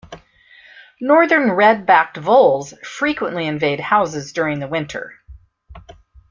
Northern 0.99 1.51
red-backed 1.51 2.17
voles 2.17 2.73
frequently 2.81 3.45
invade 3.45 3.79
houses 3.79 4.33
during 4.33 4.57
the 4.59 4.67
winter. 4.67 5.13